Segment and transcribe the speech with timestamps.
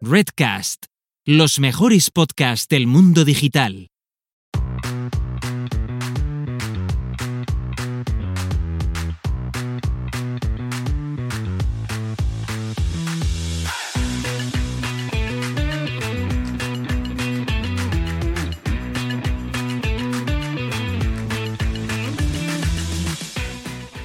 [0.00, 0.84] Redcast,
[1.26, 3.88] los mejores podcasts del mundo digital.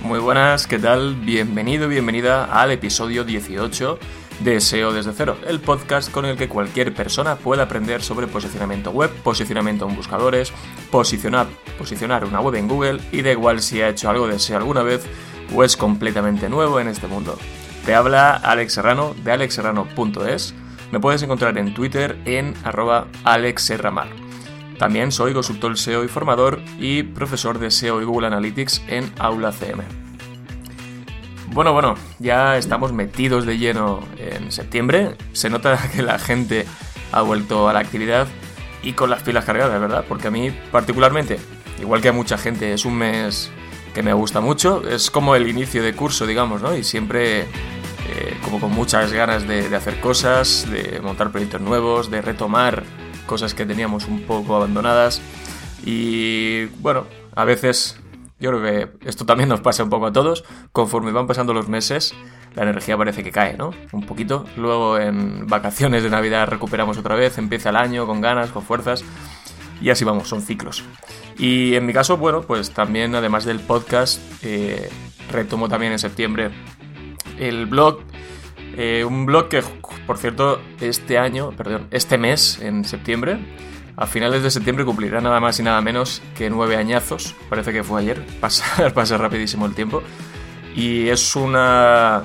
[0.02, 1.14] Muy buenas, ¿qué tal?
[1.18, 4.00] Bienvenido, bienvenida al episodio 18
[4.39, 8.91] de SEO desde cero, el podcast con el que cualquier persona puede aprender sobre posicionamiento
[8.91, 10.51] web, posicionamiento en buscadores,
[10.91, 11.47] posicionar,
[11.78, 14.83] posicionar una web en Google y da igual si ha hecho algo de SEO alguna
[14.83, 15.05] vez
[15.55, 17.38] o es completamente nuevo en este mundo.
[17.86, 20.54] Te habla Alex Serrano de alexserrano.es.
[20.91, 24.07] Me puedes encontrar en Twitter en arroba alexserramar.
[24.77, 29.52] También soy consultor SEO y formador y profesor de SEO y Google Analytics en Aula
[29.52, 30.03] CM.
[31.54, 35.16] Bueno, bueno, ya estamos metidos de lleno en septiembre.
[35.34, 36.66] Se nota que la gente
[37.11, 38.27] ha vuelto a la actividad
[38.81, 40.03] y con las pilas cargadas, ¿verdad?
[40.09, 41.38] Porque a mí particularmente,
[41.80, 43.52] igual que a mucha gente, es un mes
[43.94, 44.81] que me gusta mucho.
[44.89, 46.75] Es como el inicio de curso, digamos, ¿no?
[46.75, 52.09] Y siempre eh, como con muchas ganas de, de hacer cosas, de montar proyectos nuevos,
[52.09, 52.83] de retomar
[53.27, 55.22] cosas que teníamos un poco abandonadas.
[55.86, 57.05] Y bueno,
[57.36, 57.99] a veces
[58.44, 60.44] yo creo que esto también nos pasa un poco a todos.
[60.73, 62.13] Conforme van pasando los meses,
[62.55, 63.72] la energía parece que cae, ¿no?
[63.94, 64.45] Un poquito.
[64.58, 69.05] Luego en vacaciones de Navidad recuperamos otra vez, empieza el año con ganas, con fuerzas.
[69.81, 70.83] Y así vamos, son ciclos.
[71.38, 74.89] Y en mi caso, bueno, pues también además del podcast, eh,
[75.31, 76.52] retomo también en septiembre
[77.39, 77.99] el blog.
[78.75, 79.64] Eh, un blog que,
[80.05, 83.39] por cierto, este año, perdón, este mes, en septiembre,
[83.95, 87.36] a finales de septiembre cumplirá nada más y nada menos que nueve añazos.
[87.49, 88.25] Parece que fue ayer.
[88.39, 90.02] Pasa, pasa rapidísimo el tiempo.
[90.75, 92.23] Y es una.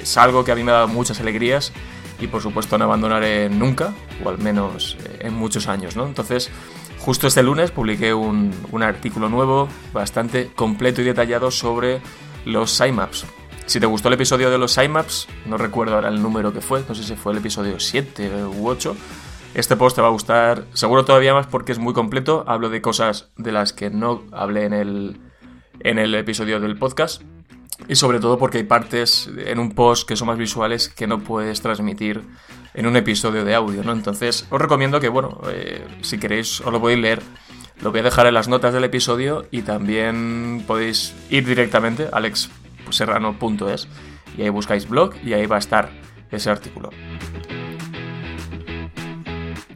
[0.00, 1.72] Es algo que a mí me ha dado muchas alegrías.
[2.20, 3.94] Y por supuesto no abandonaré nunca.
[4.24, 6.06] O al menos eh, en muchos años, ¿no?
[6.06, 6.50] Entonces.
[6.98, 12.02] Justo este lunes publiqué un, artículo nuevo, bastante completo y detallado sobre
[12.44, 13.24] los sitemaps.
[13.66, 16.84] Si te gustó el episodio de los sitemaps, no recuerdo ahora el número que fue,
[16.86, 18.96] no sé si fue el episodio 7 u 8,
[19.54, 22.44] este post te va a gustar seguro todavía más porque es muy completo.
[22.46, 25.20] Hablo de cosas de las que no hablé en el,
[25.80, 27.22] en el episodio del podcast.
[27.88, 31.20] Y sobre todo porque hay partes en un post que son más visuales que no
[31.20, 32.22] puedes transmitir
[32.74, 33.92] en un episodio de audio, ¿no?
[33.92, 37.22] Entonces os recomiendo que, bueno, eh, si queréis os lo podéis leer.
[37.80, 42.16] Lo voy a dejar en las notas del episodio y también podéis ir directamente a
[42.16, 43.88] alexserrano.es
[44.36, 45.90] y ahí buscáis blog y ahí va a estar
[46.32, 46.90] ese artículo.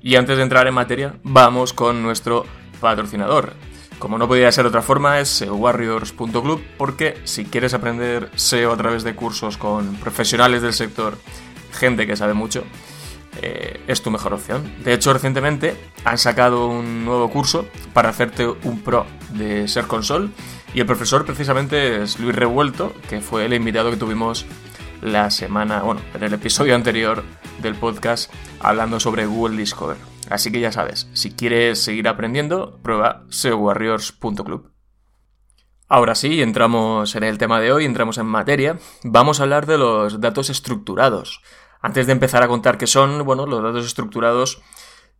[0.02, 2.44] Y antes de entrar en materia, vamos con nuestro
[2.80, 3.52] patrocinador.
[3.98, 8.76] Como no podía ser de otra forma, es seowarriors.club porque si quieres aprender SEO a
[8.76, 11.16] través de cursos con profesionales del sector,
[11.70, 12.64] gente que sabe mucho,
[13.40, 14.62] eh, es tu mejor opción.
[14.82, 20.30] De hecho, recientemente han sacado un nuevo curso para hacerte un pro de Ser Console
[20.74, 24.46] y el profesor precisamente es Luis Revuelto, que fue el invitado que tuvimos
[25.02, 27.24] la semana, bueno, en el episodio anterior
[27.60, 29.96] del podcast hablando sobre Google Discover.
[30.30, 34.70] Así que ya sabes, si quieres seguir aprendiendo, prueba seowarriors.club.
[35.88, 38.78] Ahora sí, entramos en el tema de hoy, entramos en materia.
[39.02, 41.42] Vamos a hablar de los datos estructurados.
[41.82, 44.62] Antes de empezar a contar qué son, bueno, los datos estructurados,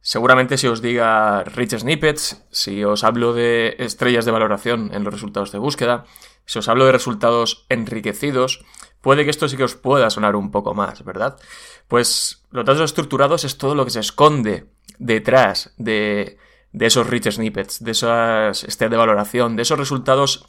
[0.01, 5.13] seguramente si os diga rich snippets, si os hablo de estrellas de valoración en los
[5.13, 6.05] resultados de búsqueda,
[6.47, 8.65] si os hablo de resultados enriquecidos,
[9.03, 11.37] puede que esto sí que os pueda sonar un poco más, ¿verdad?
[11.89, 14.69] Pues los datos estructurados es todo lo que se esconde
[14.99, 16.39] detrás de,
[16.73, 20.49] esos rich snippets, de esas estrellas de valoración, de esos resultados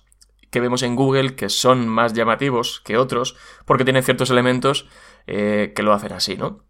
[0.50, 4.88] que vemos en Google que son más llamativos que otros porque tienen ciertos elementos
[5.26, 6.64] eh, que lo hacen así, ¿no?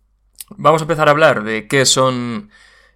[0.50, 2.50] Vamos a empezar a hablar de qué son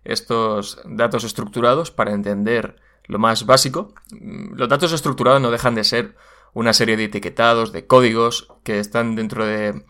[0.04, 3.94] estos datos estructurados para entender lo más básico.
[4.12, 6.16] Los datos estructurados no dejan de ser
[6.58, 9.86] una serie de etiquetados, de códigos que están dentro de,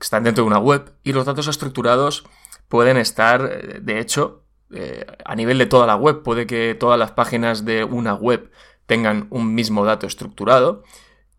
[0.00, 2.24] están dentro de una web y los datos estructurados
[2.66, 4.42] pueden estar, de hecho,
[4.74, 6.24] eh, a nivel de toda la web.
[6.24, 8.50] Puede que todas las páginas de una web
[8.86, 10.82] tengan un mismo dato estructurado,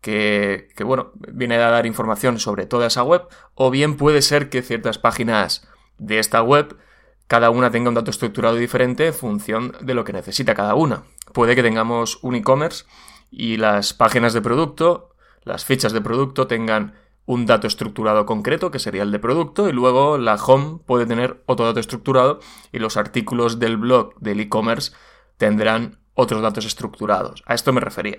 [0.00, 3.24] que, que, bueno, viene a dar información sobre toda esa web,
[3.54, 5.68] o bien puede ser que ciertas páginas
[5.98, 6.78] de esta web,
[7.26, 11.02] cada una tenga un dato estructurado diferente en función de lo que necesita cada una.
[11.34, 12.86] Puede que tengamos un e-commerce
[13.30, 15.10] y las páginas de producto,
[15.42, 16.94] las fichas de producto tengan
[17.26, 21.42] un dato estructurado concreto, que sería el de producto, y luego la home puede tener
[21.46, 22.40] otro dato estructurado
[22.72, 24.92] y los artículos del blog del e-commerce
[25.36, 27.42] tendrán otros datos estructurados.
[27.46, 28.18] A esto me refería.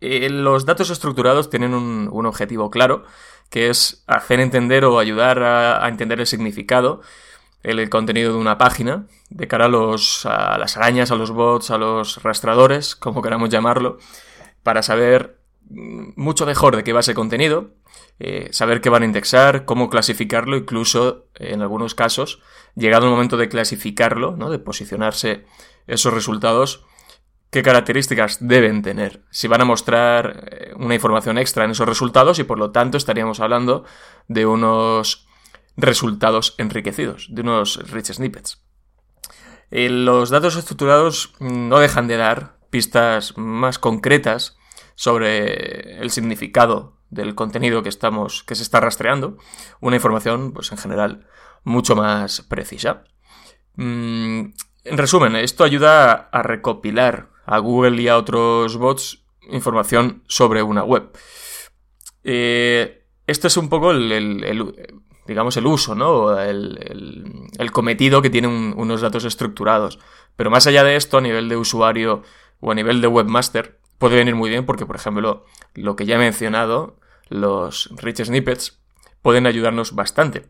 [0.00, 3.04] Eh, los datos estructurados tienen un, un objetivo claro,
[3.52, 7.02] que es hacer entender o ayudar a, entender el significado,
[7.62, 11.70] el, contenido de una página, de cara a, los, a las arañas, a los bots,
[11.70, 13.98] a los rastradores, como queramos llamarlo,
[14.62, 15.38] para saber
[15.70, 17.70] mucho mejor de qué va ese contenido,
[18.18, 22.40] eh, saber qué van a indexar, cómo clasificarlo, incluso en algunos casos,
[22.74, 24.50] llegado el momento de clasificarlo, ¿no?
[24.50, 25.44] de posicionarse
[25.86, 26.84] esos resultados,
[27.50, 32.38] qué características deben tener, si van a mostrar eh, una información extra en esos resultados
[32.38, 33.84] y por lo tanto estaríamos hablando
[34.28, 35.26] de unos
[35.76, 38.62] resultados enriquecidos, de unos rich snippets.
[39.70, 44.56] Eh, los datos estructurados no dejan de dar pistas más concretas
[44.94, 49.36] sobre el significado del contenido que estamos que se está rastreando,
[49.80, 51.26] una información pues en general
[51.64, 53.04] mucho más precisa.
[53.76, 54.52] Mm,
[54.84, 60.84] en resumen, esto ayuda a recopilar a Google y a otros bots información sobre una
[60.84, 61.10] web.
[62.24, 64.90] Eh, es un poco el,
[65.26, 66.38] digamos, el uso, ¿no?
[66.38, 69.98] El, cometido que tienen unos datos estructurados.
[70.36, 72.22] Pero más allá de esto, a nivel de usuario
[72.60, 76.16] o a nivel de webmaster, puede venir muy bien porque, por ejemplo, lo que ya
[76.16, 76.96] he mencionado,
[77.28, 78.80] los rich snippets,
[79.22, 80.46] pueden ayudarnos bastante.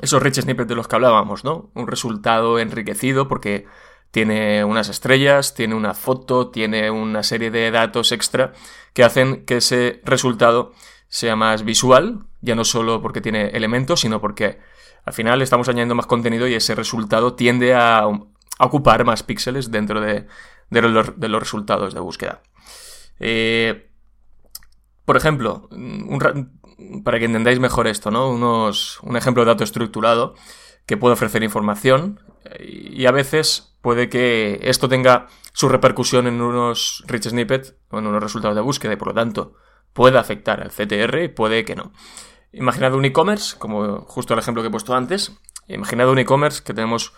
[0.00, 1.70] Esos rich snippets de los que hablábamos, ¿no?
[1.74, 3.66] Un resultado enriquecido porque
[4.10, 8.52] tiene unas estrellas, tiene una foto, tiene una serie de datos extra
[8.92, 10.72] que hacen que ese resultado
[11.08, 14.58] sea más visual, ya no solo porque tiene elementos, sino porque
[15.04, 18.06] al final estamos añadiendo más contenido y ese resultado tiende a,
[18.58, 20.26] ocupar más píxeles dentro de,
[20.70, 22.42] los, resultados de búsqueda.
[23.18, 23.90] Eh,
[25.04, 25.68] por ejemplo,
[27.02, 28.30] para que entendáis mejor esto, ¿no?
[28.30, 30.34] un ejemplo de dato estructurado
[30.86, 32.20] que puede ofrecer información
[32.58, 38.06] y a veces puede que esto tenga su repercusión en unos rich snippets o en
[38.06, 39.54] unos resultados de búsqueda y por lo tanto
[39.92, 41.92] puede afectar al CTR y puede que no.
[42.52, 45.32] Imaginad un e-commerce, como justo el ejemplo que he puesto antes,
[45.68, 47.12] imaginad un e-commerce que tenemos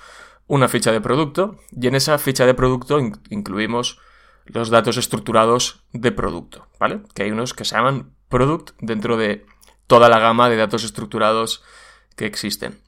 [0.46, 2.98] una ficha de producto y en esa ficha de producto
[3.30, 3.98] incluimos
[4.46, 7.00] los datos estructurados de producto, ¿vale?
[7.14, 9.46] Que hay unos que se llaman product dentro de
[9.86, 11.62] toda la gama de datos estructurados
[12.16, 12.80] que existen.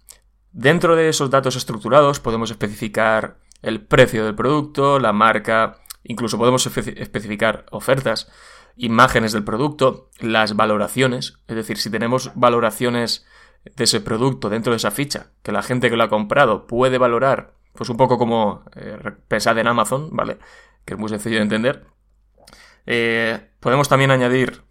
[0.53, 6.67] Dentro de esos datos estructurados podemos especificar el precio del producto, la marca, incluso podemos
[6.67, 8.31] especificar ofertas,
[8.77, 13.27] imágenes del producto, las valoraciones, es decir, si tenemos valoraciones
[13.65, 16.99] de ese producto dentro de esa ficha, que la gente que lo ha comprado puede
[16.99, 18.99] valorar, pues un poco como eh,
[19.31, 20.39] en Amazon, ¿vale?
[20.85, 21.87] Que es muy sencillo de entender.
[22.87, 24.63] Eh, podemos también añadir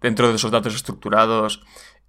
[0.00, 1.62] dentro de esos datos estructurados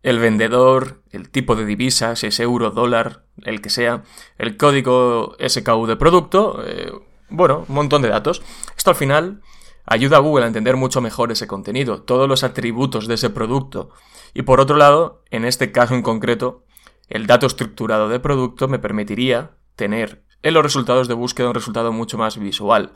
[0.04, 4.04] el vendedor, el tipo de divisa, si es euro, dólar, el que sea,
[4.38, 6.92] el código SKU de producto, eh,
[7.30, 8.44] bueno, un montón de datos.
[8.78, 9.42] Esto al final
[9.86, 13.90] ayuda a Google a entender mucho mejor ese contenido, todos los atributos de ese producto.
[14.34, 16.66] Y por otro lado, en este caso en concreto,
[17.08, 21.92] el dato estructurado de producto me permitiría tener en los resultados de búsqueda un resultado
[21.92, 22.96] mucho más visual.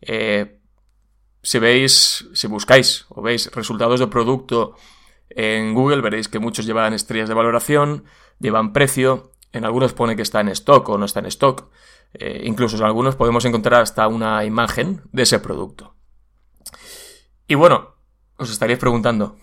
[0.00, 0.60] Eh,
[1.42, 4.74] si veis, si buscáis o veis resultados de producto
[5.30, 8.04] en Google veréis que muchos llevan estrellas de valoración,
[8.38, 11.70] llevan precio, en algunos pone que está en stock o no está en stock.
[12.14, 15.94] Eh, incluso en algunos podemos encontrar hasta una imagen de ese producto.
[17.48, 17.94] Y bueno,
[18.36, 19.36] os estaréis preguntando,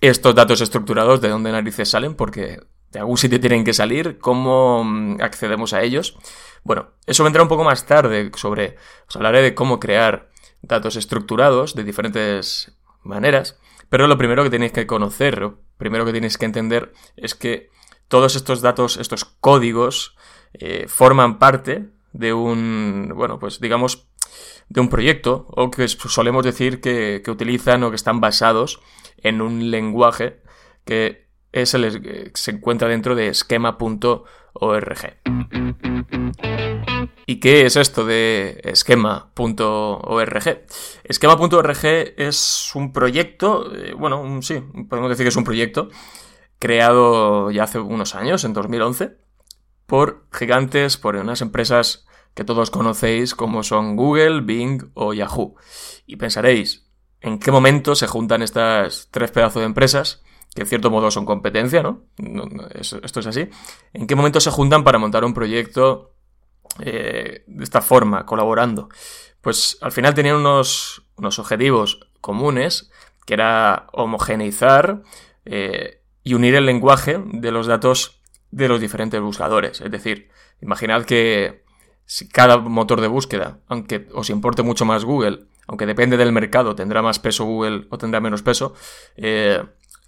[0.00, 2.14] ¿estos datos estructurados de dónde narices salen?
[2.14, 2.60] Porque
[2.90, 6.16] de algún sitio tienen que salir, ¿cómo mm, accedemos a ellos?
[6.64, 10.30] Bueno, eso vendrá un poco más tarde sobre, os hablaré de cómo crear
[10.62, 12.72] datos estructurados de diferentes
[13.02, 13.60] maneras.
[13.90, 17.68] Pero lo primero que tenéis que conocer, lo primero que tenéis que entender es que
[18.08, 20.16] todos estos datos, estos códigos,
[20.54, 24.08] eh, forman parte de un, bueno, pues digamos,
[24.68, 28.80] de un proyecto, o que solemos decir que, utilizan o que están basados
[29.18, 30.40] en un lenguaje
[30.84, 34.26] que es el, se encuentra dentro de esquema.org.
[37.28, 40.66] ¿Y qué es esto de esquema.org?
[41.04, 41.84] Esquema.org
[42.16, 45.88] es un proyecto, eh, bueno, sí, podemos decir que es un proyecto
[46.58, 49.16] creado ya hace unos años, en 2011,
[49.86, 52.05] por gigantes, por unas empresas
[52.36, 55.56] que todos conocéis como son Google, Bing o Yahoo.
[56.06, 56.86] Y pensaréis,
[57.22, 60.22] ¿en qué momento se juntan estas tres pedazos de empresas?
[60.54, 62.04] que en cierto modo son competencia, ¿no?
[62.74, 63.50] esto es así.
[63.92, 66.14] ¿En qué momento se juntan para montar un proyecto
[66.78, 68.88] eh, de esta forma, colaborando,
[69.40, 72.90] pues al final tenían unos, unos objetivos comunes,
[73.26, 75.02] que era homogeneizar
[75.44, 79.80] eh, y unir el lenguaje de los datos de los diferentes buscadores.
[79.80, 81.65] Es decir, imaginad que
[82.06, 86.74] si cada motor de búsqueda, aunque os importe mucho más Google, aunque depende del mercado,
[86.74, 88.74] tendrá más peso Google o tendrá menos peso,
[89.16, 89.62] eh,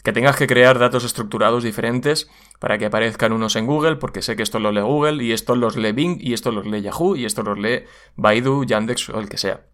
[0.05, 4.37] que tengas que crear datos estructurados diferentes para que aparezcan unos en Google, porque sé
[4.37, 7.17] que esto lo lee Google y esto los lee Bing y esto los lee Yahoo
[7.17, 9.67] y esto los lee Baidu, Yandex o el que sea.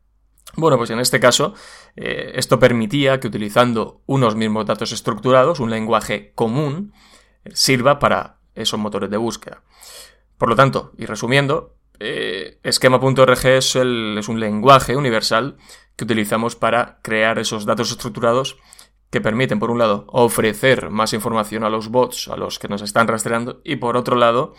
[0.56, 1.54] Bueno, pues en este caso,
[1.96, 6.92] eh, esto permitía que utilizando unos mismos datos estructurados, un lenguaje común,
[7.52, 9.62] sirva para esos motores de búsqueda.
[10.38, 15.56] Por lo tanto, y resumiendo, eh, esquema.org es, es un lenguaje universal
[15.96, 18.56] que utilizamos para crear esos datos estructurados
[19.10, 22.82] que permiten, por un lado, ofrecer más información a los bots, a los que nos
[22.82, 24.54] están rastreando, y por otro lado,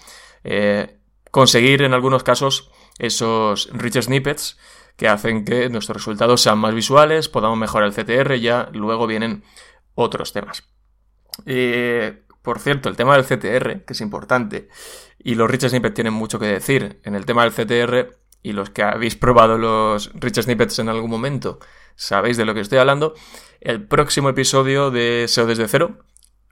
[0.45, 0.97] eh,
[1.29, 4.57] conseguir en algunos casos esos rich snippets
[4.95, 9.43] que hacen que nuestros resultados sean más visuales, podamos mejorar el CTR, ya luego vienen
[9.93, 10.63] otros temas.
[11.45, 14.69] Eh, por cierto, el tema del CTR, que es importante,
[15.19, 18.69] y los rich snippets tienen mucho que decir en el tema del CTR, y los
[18.69, 21.59] que habéis probado los rich snippets en algún momento,
[21.95, 23.15] sabéis de lo que estoy hablando,
[23.59, 26.05] el próximo episodio de SEO desde cero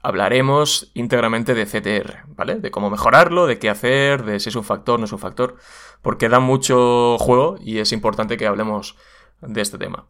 [0.04, 2.56] hablaremos íntegramente de CTR, ¿vale?
[2.56, 5.56] De cómo mejorarlo, de qué hacer, de si es un factor, no es un factor,
[6.02, 8.96] porque da mucho juego y es importante que hablemos
[9.40, 10.08] de este tema.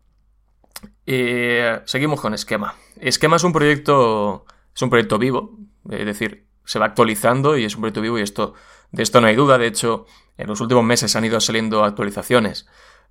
[1.84, 2.74] seguimos con Esquema.
[2.96, 5.58] Esquema es un proyecto, es un proyecto vivo,
[5.90, 8.54] es decir, se va actualizando y es un proyecto vivo y esto,
[8.90, 9.58] de esto no hay duda.
[9.58, 10.06] De hecho,
[10.38, 12.66] en los últimos meses han ido saliendo actualizaciones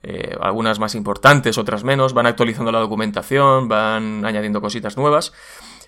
[0.06, 5.32] eh, algunas más importantes, otras menos, van actualizando la documentación, van añadiendo cositas nuevas.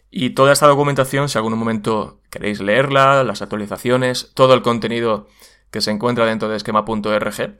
[0.10, 5.28] Y toda esta documentación, si algún momento queréis leerla, las actualizaciones, todo el contenido
[5.70, 7.60] que se encuentra dentro de esquema.org,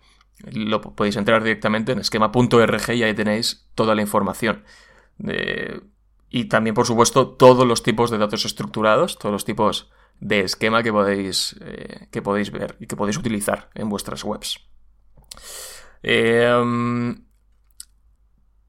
[0.54, 4.64] lo podéis entrar directamente en esquema.org y ahí tenéis toda la información.
[6.36, 9.90] Y también, por supuesto, todos los tipos de datos estructurados, todos los tipos
[10.20, 14.60] de esquema que podéis, eh, que podéis ver y que podéis utilizar en vuestras webs.
[16.04, 17.26] Em,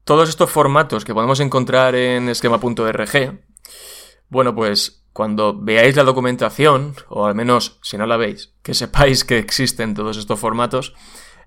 [0.05, 3.43] todos estos formatos que podemos encontrar en esquema.org,
[4.29, 9.25] bueno, pues cuando veáis la documentación, o al menos si no la veis, que sepáis
[9.25, 10.93] que existen todos estos formatos,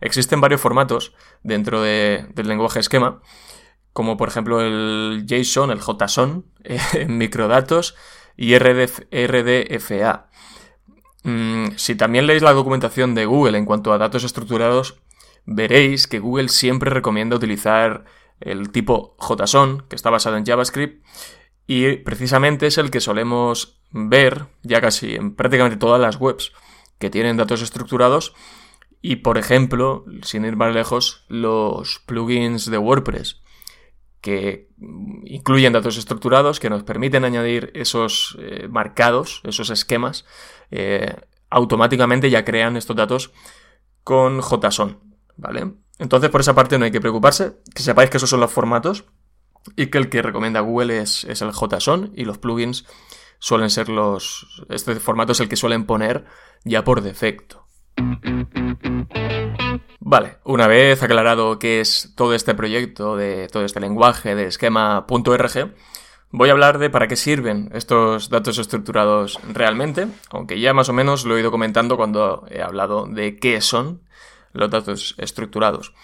[0.02, 3.22] existen varios formatos dentro del lenguaje esquema,
[3.92, 6.46] como por ejemplo el JSON, el JSON,
[6.94, 7.94] en microdatos
[8.36, 10.28] y RDFA.
[11.22, 15.00] Mm, si también leéis la documentación de Google en cuanto a datos estructurados,
[15.44, 18.04] veréis que Google siempre recomienda utilizar
[18.40, 21.04] el tipo JSON, que está basado en JavaScript,
[21.66, 26.52] y precisamente es el que solemos ver ya casi en prácticamente todas las webs
[26.98, 28.34] que tienen datos estructurados
[29.02, 33.39] y, por ejemplo, sin ir más lejos, los plugins de WordPress
[34.20, 34.68] que
[35.24, 40.26] incluyen datos estructurados que nos permiten añadir esos eh, marcados, esos esquemas,
[40.70, 41.14] eh,
[41.48, 43.32] automáticamente ya crean estos datos
[44.04, 44.98] con JSON.
[45.36, 45.72] ¿vale?
[45.98, 49.04] Entonces, por esa parte no hay que preocuparse, que sepáis que esos son los formatos
[49.76, 52.86] y que el que recomienda Google es, el JSON y los plugins
[53.38, 54.64] suelen ser los...
[54.68, 56.26] Este formato es el que suelen poner
[56.64, 57.66] ya por defecto.
[60.00, 65.74] Vale, una vez aclarado qué es todo este proyecto, de todo este lenguaje de esquema.org,
[66.32, 70.92] voy a hablar de para qué sirven estos datos estructurados realmente, aunque ya más o
[70.92, 74.02] menos lo he ido comentando cuando he hablado de qué son
[74.52, 75.94] los datos estructurados.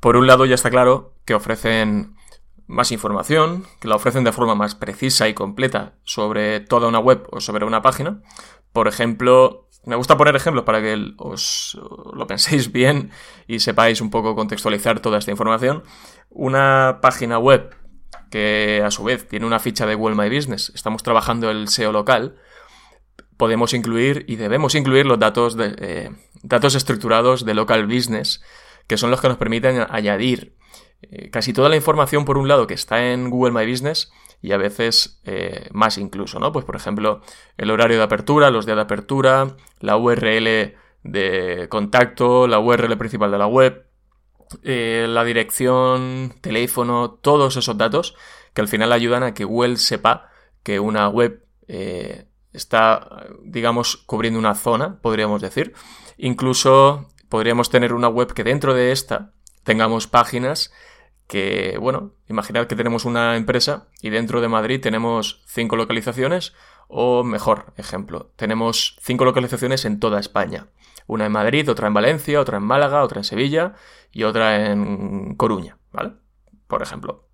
[0.00, 2.16] Por un lado ya está claro que ofrecen
[2.66, 7.26] más información, que la ofrecen de forma más precisa y completa sobre toda una web
[7.30, 8.20] o sobre una página.
[8.72, 11.78] Por ejemplo, me gusta poner ejemplos para que os
[12.12, 13.10] lo penséis bien
[13.46, 15.84] y sepáis un poco contextualizar toda esta información.
[16.28, 17.74] Una página web
[18.30, 21.92] que a su vez tiene una ficha de Google My Business, estamos trabajando el SEO
[21.92, 22.36] local,
[23.36, 26.10] podemos incluir y debemos incluir los datos, de, eh,
[26.42, 28.42] datos estructurados de local business,
[28.88, 30.56] que son los que nos permiten añadir
[31.02, 34.10] eh, casi toda la información, por un lado, que está en Google My Business
[34.42, 36.52] y a veces eh, más incluso, ¿no?
[36.52, 37.22] Pues, por ejemplo,
[37.56, 43.30] el horario de apertura, los días de apertura, la URL de contacto, la URL principal
[43.30, 43.86] de la web,
[44.62, 48.14] la dirección, teléfono, todos esos datos
[48.54, 50.30] que al final ayudan a que Google sepa
[50.62, 51.44] que una web
[52.56, 55.74] está, digamos, cubriendo una zona, podríamos decir.
[56.16, 60.72] Incluso podríamos tener una web que dentro de esta tengamos páginas
[61.26, 66.54] que, bueno, imaginad que tenemos una empresa y dentro de Madrid tenemos cinco localizaciones
[66.88, 70.68] o mejor ejemplo, tenemos cinco localizaciones en toda España.
[71.08, 73.74] Una en Madrid, otra en Valencia, otra en Málaga, otra en Sevilla
[74.10, 76.14] y otra en Coruña, ¿vale?
[76.66, 77.28] Por ejemplo.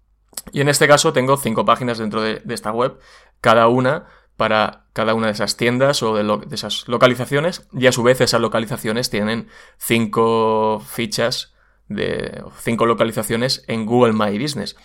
[0.53, 2.99] Y en este caso tengo cinco páginas dentro de, de esta web,
[3.41, 4.07] cada una
[4.37, 8.41] para cada una de esas tiendas o de, esas localizaciones y a su vez esas
[8.41, 11.55] localizaciones tienen cinco fichas
[11.89, 14.77] de cinco localizaciones en Google My Business.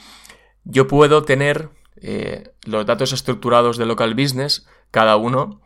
[0.63, 1.69] Yo puedo tener
[2.01, 5.61] eh, los datos estructurados de local business, cada uno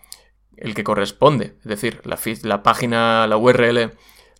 [0.57, 1.55] el que corresponde.
[1.59, 3.91] Es decir, la, página, la URL,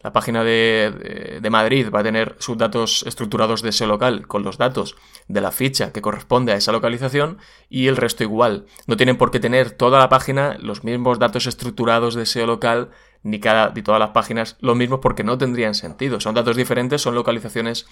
[0.04, 4.44] la página de, de, Madrid va a tener sus datos estructurados de ese local con
[4.44, 4.96] los datos
[5.28, 8.66] de la ficha que corresponde a esa localización y el resto igual.
[8.88, 12.92] No tienen por qué tener toda la página los mismos datos estructurados de ese local
[13.24, 16.20] ni cada ni todas las páginas lo mismo porque no tendrían sentido.
[16.20, 17.86] Son datos diferentes, son localizaciones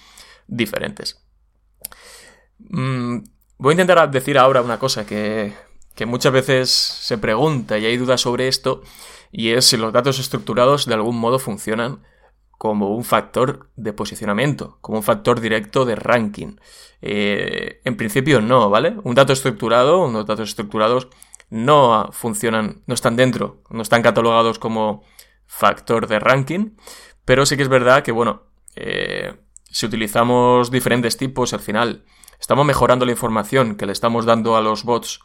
[0.46, 1.24] diferentes.
[2.58, 3.18] Mm,
[3.58, 5.52] voy a intentar decir ahora una cosa que,
[5.94, 8.82] que muchas veces se pregunta y hay dudas sobre esto,
[9.32, 12.02] y es si los datos estructurados de algún modo funcionan
[12.60, 16.56] como un factor de posicionamiento, como un factor directo de ranking.
[17.00, 18.96] Eh, en principio no, ¿vale?
[19.02, 21.08] Un dato estructurado, unos datos estructurados
[21.48, 25.04] no funcionan, no están dentro, no están catalogados como
[25.50, 26.76] factor de ranking,
[27.24, 28.44] pero sí que es verdad que, bueno,
[28.76, 32.04] eh, si utilizamos diferentes tipos, al final
[32.38, 35.20] estamos mejorando la información que le estamos dando a los bots,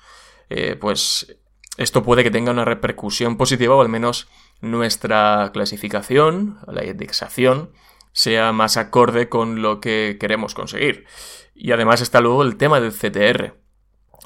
[0.50, 1.38] eh, pues
[1.78, 4.28] esto puede que tenga una repercusión positiva o al menos
[4.62, 7.72] nuestra clasificación, la indexación,
[8.12, 11.06] sea más acorde con lo que queremos conseguir.
[11.54, 13.60] Y además está luego el tema del CTR.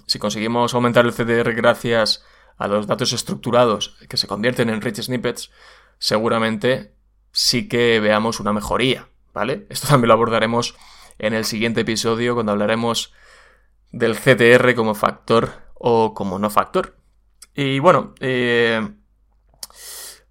[0.07, 2.23] Si conseguimos aumentar el CTR gracias
[2.57, 5.49] a los datos estructurados que se convierten en rich snippets,
[5.99, 6.95] seguramente
[7.31, 9.67] sí que veamos una mejoría, ¿vale?
[9.69, 10.75] Esto también lo abordaremos
[11.19, 13.13] en el siguiente episodio cuando hablaremos
[13.91, 16.97] del CTR como factor o como no factor.
[17.53, 18.87] Y bueno, eh,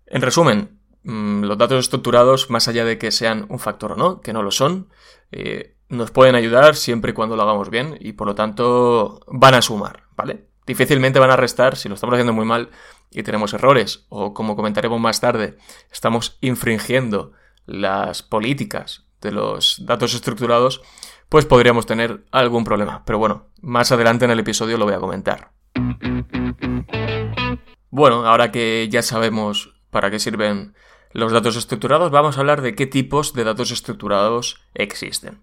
[0.07, 4.21] en resumen, mm, los datos estructurados, más allá de que sean un factor o no,
[4.21, 4.89] que no lo son,
[5.31, 9.55] eh, nos pueden ayudar siempre y cuando lo hagamos bien y por lo tanto van
[9.55, 10.49] a sumar, ¿vale?
[10.67, 12.71] Difícilmente van a restar si lo estamos haciendo muy mal
[13.11, 15.57] y tenemos errores o como comentaremos más tarde,
[15.91, 17.33] estamos infringiendo
[17.67, 20.83] las políticas de los datos estructurados,
[21.29, 23.03] pues podríamos tener algún problema.
[23.05, 25.51] Pero bueno, más adelante en el episodio lo voy a comentar.
[27.91, 30.75] Bueno, ahora que ya sabemos para qué sirven
[31.19, 35.43] los datos estructurados, vamos a hablar de qué tipos de datos estructurados existen.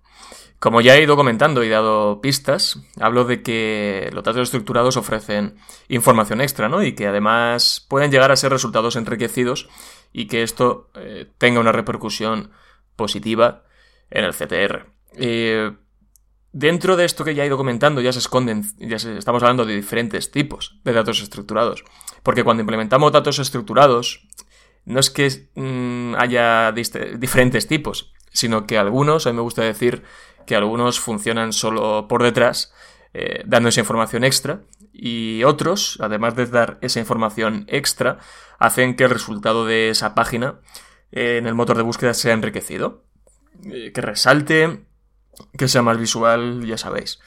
[0.60, 5.58] Como ya he ido comentando y dado pistas, hablo de que los datos estructurados ofrecen
[5.90, 6.82] información extra, ¿no?
[6.82, 9.70] Y que además pueden llegar a ser resultados enriquecidos
[10.14, 12.52] y que esto eh, tenga una repercusión
[12.96, 13.64] positiva
[14.10, 14.88] en el CTR.
[15.18, 15.72] Eh,
[16.58, 19.76] Dentro de esto que ya he ido comentando, ya se esconden, ya estamos hablando de
[19.76, 21.84] diferentes tipos de datos estructurados.
[22.24, 24.26] Porque cuando implementamos datos estructurados,
[24.86, 30.04] no es que mm, haya diferentes tipos, sino que algunos, a mí me gusta decir
[30.46, 32.74] que algunos funcionan solo por detrás,
[33.14, 34.62] eh, dando esa información extra,
[34.94, 38.20] y otros, además de dar esa información extra,
[38.60, 40.60] hacen que el resultado de esa página
[41.12, 43.04] eh, en el motor de búsqueda sea enriquecido,
[43.66, 44.86] eh, que resalte
[45.58, 47.20] que sea más visual, ya sabéis.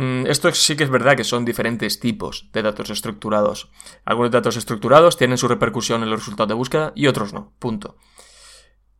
[0.00, 3.70] Mm, esto sí que es verdad que son diferentes tipos de datos estructurados.
[4.06, 7.52] Algunos datos estructurados tienen su repercusión en los resultados de búsqueda y otros no.
[7.58, 7.98] Punto.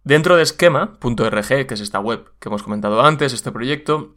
[0.05, 4.15] Dentro de esquema.rg, que es esta web que hemos comentado antes, este proyecto,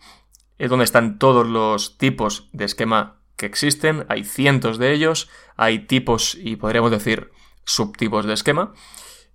[0.58, 4.06] es donde están todos los tipos de esquema que existen.
[4.10, 5.30] Hay cientos de ellos.
[5.56, 7.32] Hay tipos y podríamos decir
[7.64, 8.74] subtipos de esquema.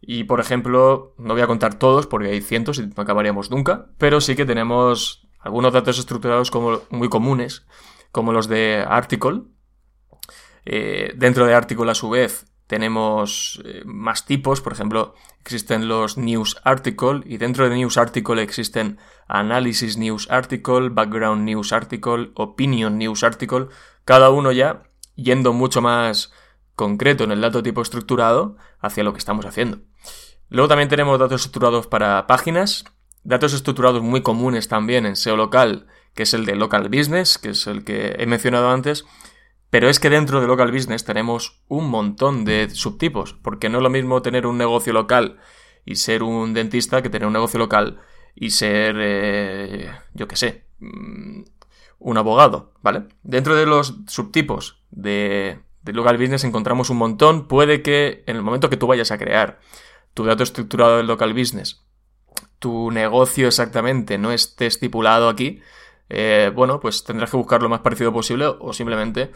[0.02, 3.86] Y por ejemplo, no voy a contar todos porque hay cientos y no acabaríamos nunca,
[3.96, 7.66] pero sí que tenemos algunos datos estructurados como muy comunes,
[8.12, 9.44] como los de article.
[10.66, 16.18] Eh, dentro de article, a su vez, tenemos eh, más tipos, por ejemplo, existen los
[16.18, 22.98] news article y dentro de news article existen analysis news article, background news article, opinion
[22.98, 23.68] news article,
[24.04, 24.82] cada uno ya
[25.14, 26.30] yendo mucho más
[26.74, 29.78] concreto en el dato tipo estructurado hacia lo que estamos haciendo.
[30.50, 32.84] Luego también tenemos datos estructurados para páginas,
[33.28, 37.50] datos estructurados muy comunes también en SEO local, que es el de local business, que
[37.50, 39.04] es el que he mencionado antes,
[39.70, 43.82] pero es que dentro de local business tenemos un montón de subtipos, porque no es
[43.82, 45.38] lo mismo tener un negocio local
[45.84, 48.00] y ser un dentista que tener un negocio local
[48.34, 51.42] y ser, eh, yo qué sé, mm,
[51.98, 53.04] un abogado, ¿vale?
[53.22, 57.48] Dentro de los subtipos de de local business encontramos un montón.
[57.48, 59.58] Puede que en el momento que tú vayas a crear
[60.14, 61.84] tu dato estructurado del local business,
[62.58, 65.60] tu negocio exactamente no esté estipulado aquí,
[66.08, 69.30] eh, bueno, pues tendrás que buscar lo más parecido posible o simplemente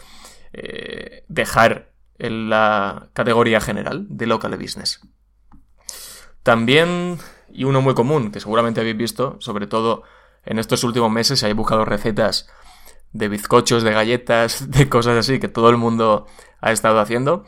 [0.52, 5.00] eh, dejar en la categoría general de local business.
[6.42, 7.18] También,
[7.52, 10.02] y uno muy común que seguramente habéis visto, sobre todo
[10.44, 12.48] en estos últimos meses, si habéis buscado recetas
[13.12, 16.26] de bizcochos, de galletas, de cosas así que todo el mundo
[16.60, 17.44] ha estado haciendo,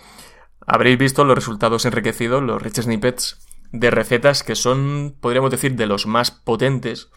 [0.66, 3.43] habréis visto los resultados enriquecidos, los rich snippets
[3.74, 7.10] de recetas que son, podríamos decir, de los más potentes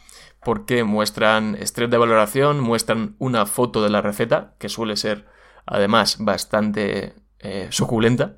[0.44, 5.28] porque muestran estrés de valoración, muestran una foto de la receta, que suele ser
[5.68, 8.38] además bastante eh, suculenta.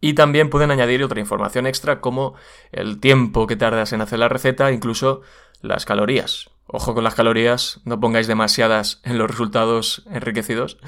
[0.00, 2.34] Y también pueden añadir otra información extra como
[2.72, 5.20] el tiempo que tardas en hacer la receta, incluso
[5.60, 6.50] las calorías.
[6.66, 10.78] Ojo con las calorías, no pongáis demasiadas en los resultados enriquecidos,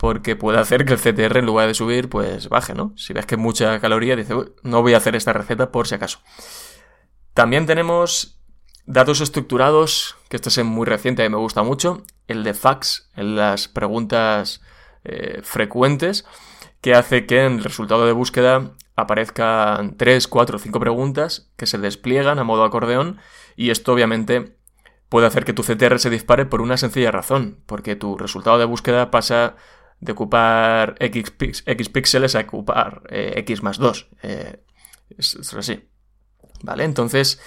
[0.00, 2.94] porque puede hacer que el CTR en lugar de subir, pues baje, ¿no?
[2.96, 6.20] Si ves que mucha caloría, dice, no voy a hacer esta receta por si acaso.
[7.34, 8.40] También tenemos
[8.86, 13.36] datos estructurados, que este es muy reciente y me gusta mucho, el de fax, en
[13.36, 14.62] las preguntas
[15.04, 16.24] eh, frecuentes,
[16.80, 21.66] que hace que en el resultado de búsqueda aparezcan 3, 4 o 5 preguntas que
[21.66, 23.18] se despliegan a modo acordeón
[23.54, 24.56] y esto obviamente
[25.10, 28.64] puede hacer que tu CTR se dispare por una sencilla razón, porque tu resultado de
[28.64, 29.56] búsqueda pasa
[30.00, 31.30] de ocupar X,
[31.90, 34.08] píxeles a ocupar eh, X más 2.
[34.22, 34.64] Eh,
[35.16, 35.88] es, así.
[36.62, 36.84] ¿Vale?
[36.84, 37.40] Entonces,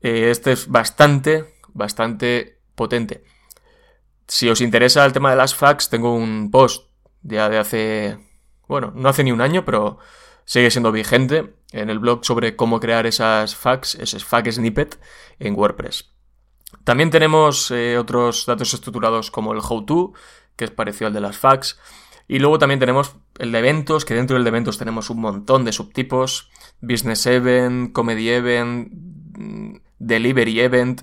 [0.00, 3.24] eh, este es bastante, bastante potente.
[4.28, 6.90] Si os interesa el tema de las fax, tengo un post
[7.22, 8.18] ya de hace,
[8.68, 9.98] bueno, no hace ni un año, pero
[10.44, 15.00] sigue siendo vigente en el blog sobre cómo crear esas fax, ese fax snippet
[15.38, 16.10] en WordPress.
[16.84, 20.14] También tenemos otros datos estructurados como el how-to,
[20.62, 21.76] que es parecido al de las fax.
[22.28, 25.64] Y luego también tenemos el de eventos, que dentro del de eventos tenemos un montón
[25.64, 26.50] de subtipos.
[26.80, 28.92] Business Event, Comedy Event,
[29.36, 31.02] mm, Delivery Event,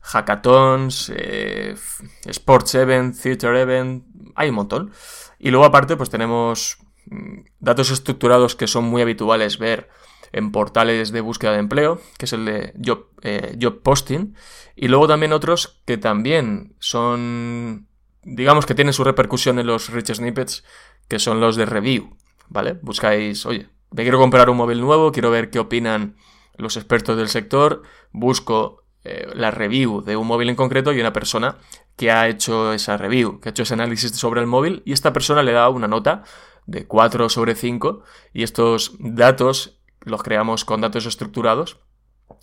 [0.00, 1.76] Hackathons, eh,
[2.24, 4.90] Sports Event, Theater Event, hay un montón.
[5.38, 9.88] Y luego aparte pues tenemos mm, datos estructurados que son muy habituales ver
[10.32, 14.34] en portales de búsqueda de empleo, que es el de job, eh, job posting.
[14.74, 17.85] Y luego también otros que también son
[18.26, 20.64] digamos que tiene su repercusión en los rich snippets,
[21.08, 22.16] que son los de review,
[22.48, 22.78] ¿vale?
[22.82, 26.16] Buscáis, oye, me quiero comprar un móvil nuevo, quiero ver qué opinan
[26.56, 31.12] los expertos del sector, busco eh, la review de un móvil en concreto y una
[31.12, 31.58] persona
[31.96, 35.12] que ha hecho esa review, que ha hecho ese análisis sobre el móvil y esta
[35.12, 36.24] persona le da una nota
[36.66, 41.78] de 4 sobre 5 y estos datos los creamos con datos estructurados.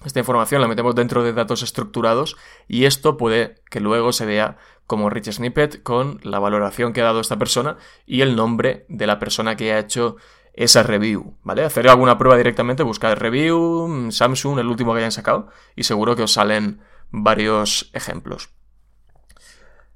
[0.05, 2.35] Esta información la metemos dentro de datos estructurados
[2.67, 7.05] y esto puede que luego se vea como rich snippet con la valoración que ha
[7.05, 10.17] dado esta persona y el nombre de la persona que ha hecho
[10.53, 11.63] esa review, ¿vale?
[11.63, 16.23] Hacer alguna prueba directamente, buscar review, Samsung, el último que hayan sacado, y seguro que
[16.23, 18.49] os salen varios ejemplos.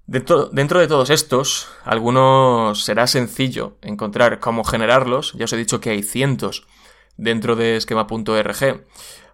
[0.07, 5.33] Dentro, dentro, de todos estos, algunos será sencillo encontrar cómo generarlos.
[5.33, 6.65] Ya os he dicho que hay cientos
[7.17, 8.85] dentro de esquema.org.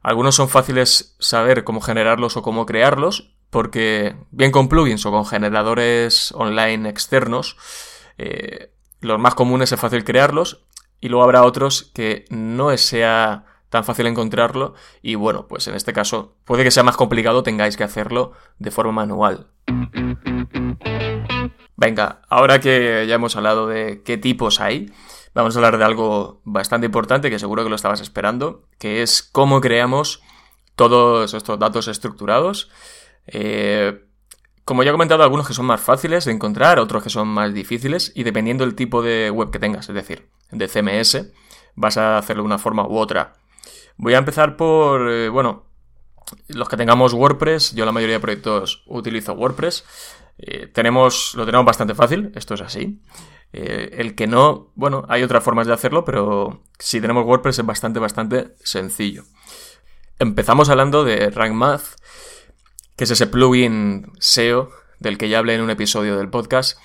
[0.04, 5.26] Algunos son fáciles saber cómo generarlos o cómo crearlos, porque bien con plugins o con
[5.26, 7.56] generadores online externos,
[8.18, 10.66] eh, los más comunes es fácil crearlos
[11.00, 15.94] y luego habrá otros que no sea tan fácil encontrarlo y bueno, pues en este
[15.94, 19.48] caso puede que sea más complicado, tengáis que hacerlo de forma manual.
[21.76, 24.94] Venga, ahora que ya hemos hablado de qué tipos hay,
[25.34, 29.24] vamos a hablar de algo bastante importante que seguro que lo estabas esperando, que es
[29.24, 30.22] cómo creamos
[30.76, 32.70] todos estos datos estructurados
[33.28, 34.06] eh,
[34.66, 37.54] como ya he comentado, algunos que son más fáciles de encontrar, otros que son más
[37.54, 41.32] difíciles, y dependiendo del tipo de web que tengas, es decir, de CMS,
[41.76, 43.34] vas a hacerlo de una forma u otra.
[43.98, 45.66] Voy a empezar por, eh, bueno,
[46.48, 49.84] los que tengamos WordPress, yo la mayoría de proyectos utilizo WordPress.
[50.38, 53.02] Eh, tenemos, lo tenemos bastante fácil, esto es así.
[53.54, 58.00] El que no, bueno, hay otras formas de hacerlo, pero si tenemos WordPress es bastante,
[58.00, 59.24] bastante sencillo.
[60.20, 61.96] Empezamos hablando de Rank Math
[62.96, 66.80] que es ese plugin SEO del que ya hablé en un episodio del podcast,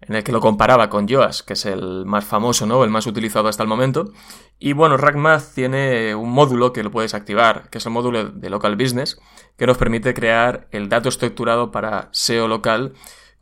[0.00, 2.84] en el que lo comparaba con Yoast, que es el más famoso, ¿no?
[2.84, 4.12] El más utilizado hasta el momento.
[4.58, 8.50] Y bueno, RankMath tiene un módulo que lo puedes activar, que es el módulo de
[8.50, 9.18] Local Business,
[9.56, 12.92] que nos permite crear el dato estructurado para SEO local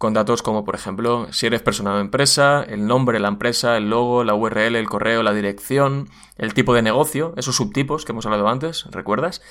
[0.02, 3.76] con datos como, por ejemplo, si eres persona o empresa, el nombre de la empresa,
[3.76, 8.10] el logo, la URL, el correo, la dirección, el tipo de negocio, esos subtipos que
[8.10, 9.42] hemos hablado antes, ¿recuerdas?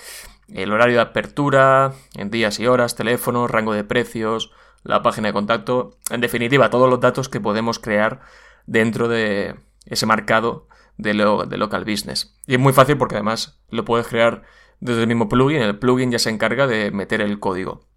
[0.49, 4.51] El horario de apertura, en días y horas, teléfono, rango de precios,
[4.83, 8.19] la página de contacto, en definitiva, todos los datos que podemos crear
[8.65, 12.37] dentro de ese marcado de, de local business.
[12.45, 14.43] Y es muy fácil porque además lo puedes crear
[14.81, 17.87] desde el mismo plugin, el plugin ya se encarga de meter el código.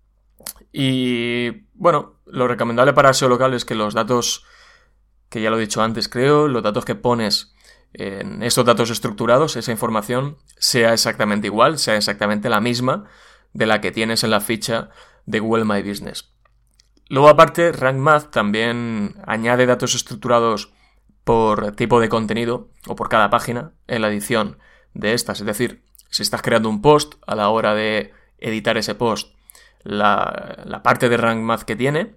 [0.70, 4.44] Y bueno, lo recomendable para SEO local es que los datos,
[5.28, 7.54] que ya lo he dicho antes creo, los datos que pones
[7.92, 13.04] en estos datos estructurados, esa información sea exactamente igual, sea exactamente la misma
[13.52, 14.90] de la que tienes en la ficha
[15.26, 16.32] de Google My Business.
[17.08, 20.72] Luego aparte, RankMath también añade datos estructurados
[21.22, 24.58] por tipo de contenido o por cada página en la edición
[24.94, 25.40] de estas.
[25.40, 29.33] Es decir, si estás creando un post, a la hora de editar ese post
[29.84, 32.16] la, parte de Rank Math que tiene,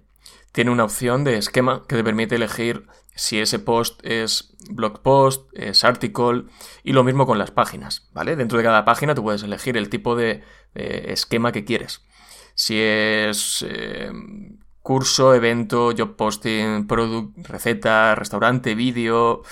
[0.52, 5.48] tiene una opción de esquema que te permite elegir si ese post es blog post,
[5.52, 6.44] es article
[6.82, 8.36] y lo mismo con las páginas, ¿vale?
[8.36, 10.42] Dentro de cada página tú puedes elegir el tipo de,
[10.74, 12.04] esquema que quieres.
[12.54, 14.10] Si es eh,
[14.82, 19.42] curso, evento, job posting, product, receta, restaurante, vídeo,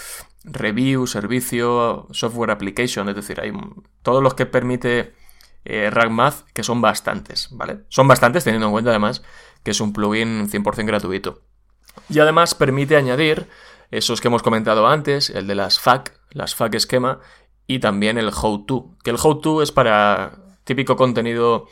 [0.44, 3.52] review, servicio, software application, es decir, hay
[4.02, 5.14] todos los que permite
[5.68, 7.80] eh, RankMath, que son bastantes, ¿vale?
[7.88, 9.22] Son bastantes teniendo en cuenta además
[9.66, 11.42] que es un plugin 100% gratuito.
[12.08, 13.48] Y además permite añadir
[13.90, 17.18] esos que hemos comentado antes, el de las FAQ, las FAQ esquema,
[17.66, 21.66] y también el how-to, que el how-to es para típico contenido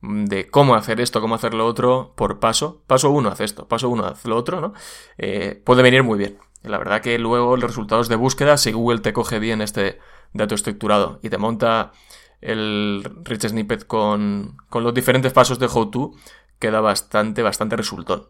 [0.00, 2.84] mm, de cómo hacer esto, cómo hacer lo otro por paso.
[2.86, 4.72] Paso uno, haz esto, paso uno, haz lo otro, ¿no?
[5.18, 6.38] Eh, puede venir muy bien.
[6.62, 9.98] La verdad que luego los resultados de búsqueda, si Google te coge bien este
[10.32, 11.92] dato estructurado y te monta
[12.40, 16.12] el rich snippet con, con los diferentes pasos de how-to,
[16.58, 18.28] queda bastante, bastante resultón.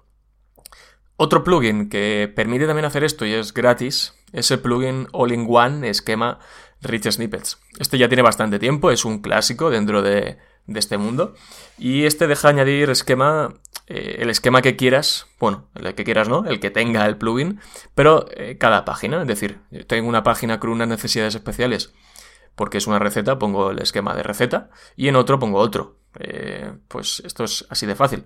[1.17, 6.39] Otro plugin que permite también hacer esto y es gratis es el plugin All-in-One Esquema
[6.81, 7.59] Rich Snippets.
[7.79, 11.35] Este ya tiene bastante tiempo, es un clásico dentro de, de este mundo.
[11.79, 13.55] Y este deja añadir esquema,
[13.87, 16.47] eh, el esquema que quieras, bueno, el que quieras, ¿no?
[16.47, 17.61] El que tenga el plugin,
[17.95, 19.21] pero eh, cada página.
[19.21, 21.93] Es decir, tengo una página con unas necesidades especiales
[22.55, 25.99] porque es una receta, pongo el esquema de receta y en otro pongo otro.
[26.19, 28.25] Eh, pues esto es así de fácil.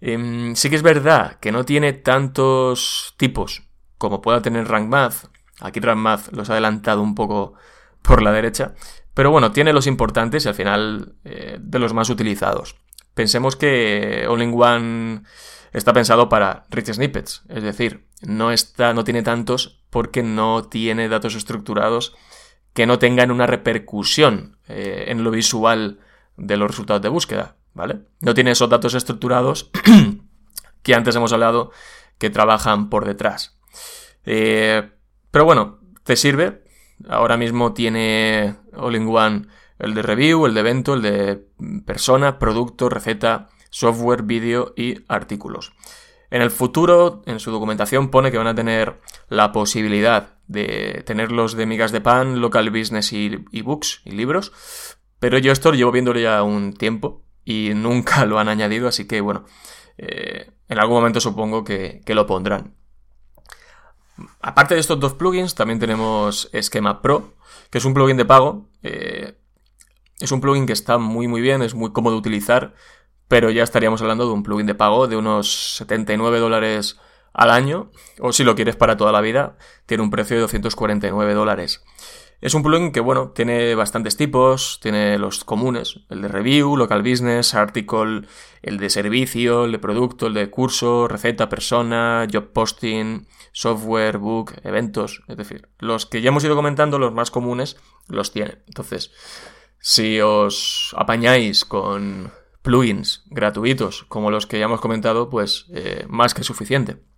[0.00, 3.62] Em, sí que es verdad que no tiene tantos tipos
[3.98, 5.26] como pueda tener Rank Math.
[5.60, 7.54] Aquí Rank Math los ha adelantado un poco
[8.02, 8.74] por la derecha.
[9.14, 12.76] Pero bueno, tiene los importantes y al final eh, de los más utilizados.
[13.14, 15.22] Pensemos que All-in-One
[15.72, 21.08] está pensado para rich snippets, es decir, no, está, no tiene tantos porque no tiene
[21.08, 22.16] datos estructurados
[22.72, 26.00] que no tengan una repercusión eh, en lo visual
[26.36, 27.56] de los resultados de búsqueda.
[27.74, 28.00] ¿vale?
[28.20, 29.70] No tiene esos datos estructurados
[30.82, 31.70] que antes hemos hablado
[32.18, 33.58] que trabajan por detrás.
[34.24, 34.90] Eh,
[35.30, 36.62] pero bueno, te sirve.
[37.08, 39.46] Ahora mismo tiene All-in-One
[39.78, 41.44] el de review, el de evento, el de
[41.84, 45.72] persona, producto, receta, software, vídeo y artículos.
[46.30, 51.32] En el futuro, en su documentación pone que van a tener la posibilidad de tener
[51.32, 54.52] los de migas de pan, local business y ebooks y libros,
[55.18, 59.06] pero yo esto lo llevo viéndolo ya un tiempo y nunca lo han añadido, así
[59.06, 59.44] que bueno,
[59.98, 62.74] eh, en algún momento supongo que, lo pondrán.
[64.40, 67.34] Aparte de estos dos plugins, también tenemos Schema Pro,
[67.70, 68.68] que es un plugin de pago.
[68.82, 69.38] Eh,
[70.20, 72.74] es un plugin que está muy muy bien, es muy cómodo de utilizar,
[73.28, 76.98] pero ya estaríamos hablando de un plugin de pago de unos 79 dólares
[77.32, 77.90] al año,
[78.20, 81.82] o si lo quieres para toda la vida, tiene un precio de 249 dólares.
[82.42, 87.00] Es un plugin que, bueno, tiene bastantes tipos, tiene los comunes, el de review, local
[87.00, 88.22] business, article,
[88.62, 94.54] el de servicio, el de producto, el de curso, receta, persona, job posting, software, book,
[94.64, 97.76] eventos, es decir, los que ya hemos ido comentando, los más comunes,
[98.08, 98.58] los tiene.
[98.66, 99.12] Entonces,
[99.78, 106.34] si os apañáis con plugins gratuitos como los que ya hemos comentado, pues eh, más
[106.34, 107.11] que suficiente.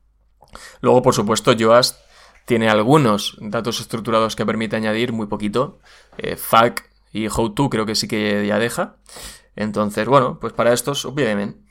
[0.80, 1.98] Luego, por supuesto, Yoast
[2.44, 5.78] tiene algunos datos estructurados que permite añadir, muy poquito.
[6.18, 8.96] Eh, FAQ y HowTo creo que sí que ya deja.
[9.56, 11.64] Entonces, bueno, pues para estos, obviamente.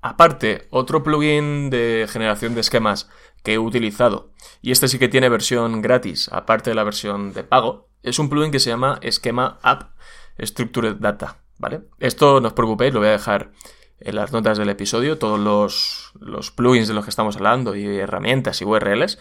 [0.00, 3.10] Aparte, otro plugin de generación de esquemas
[3.42, 7.42] que he utilizado, y este sí que tiene versión gratis, aparte de la versión de
[7.42, 9.94] pago, es un plugin que se llama Esquema App
[10.40, 11.82] Structured Data, ¿vale?
[11.98, 13.50] Esto no os preocupéis, lo voy a dejar
[14.00, 17.84] en las notas del episodio, todos los, los plugins de los que estamos hablando y
[17.84, 19.18] herramientas y URLs.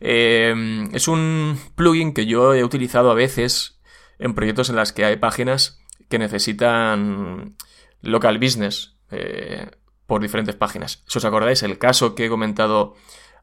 [0.00, 3.80] Eh, es un plugin que yo he utilizado a veces
[4.18, 7.56] en proyectos en las que hay páginas que necesitan
[8.02, 9.70] local business eh,
[10.06, 11.02] por diferentes páginas.
[11.06, 12.94] Si os acordáis, el caso que he comentado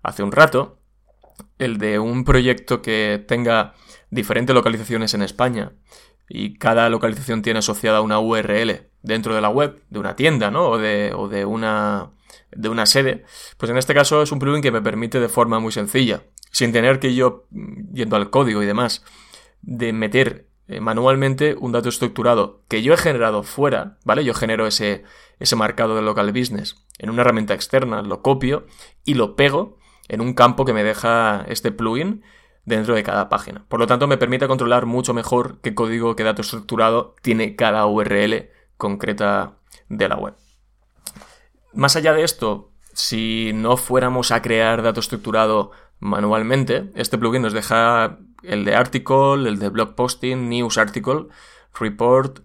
[0.03, 0.79] hace un rato,
[1.59, 3.73] el de un proyecto que tenga
[4.09, 5.71] diferentes localizaciones en España
[6.29, 10.69] y cada localización tiene asociada una URL dentro de la web, de una tienda, ¿no?
[10.69, 12.11] O de, o de una
[12.51, 13.25] de una sede,
[13.57, 16.71] pues en este caso es un plugin que me permite de forma muy sencilla sin
[16.71, 17.45] tener que yo,
[17.93, 19.03] yendo al código y demás,
[19.61, 24.23] de meter eh, manualmente un dato estructurado que yo he generado fuera, ¿vale?
[24.23, 25.03] Yo genero ese,
[25.39, 28.65] ese marcado de local business en una herramienta externa, lo copio
[29.03, 32.23] y lo pego en un campo que me deja este plugin
[32.67, 33.63] dentro de cada página.
[33.69, 37.85] Por lo tanto, me permite controlar mucho mejor qué código, qué dato estructurado tiene cada
[37.87, 39.53] URL concreta
[39.87, 40.35] de la web.
[41.73, 47.53] Más allá de esto, si no fuéramos a crear dato estructurado manualmente, este plugin nos
[47.53, 51.27] deja el de article, el de blog posting, news article,
[51.73, 52.41] report,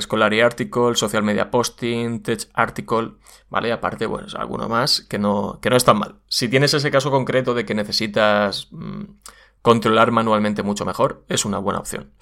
[0.00, 3.12] Scholarly Article, Social Media Posting, Tech Article,
[3.48, 3.72] ¿vale?
[3.72, 6.16] aparte, bueno, alguno más que no, que no es tan mal.
[6.28, 9.04] Si tienes ese caso concreto de que necesitas mm,
[9.66, 12.12] controlar manualmente mucho mejor, es una buena opción.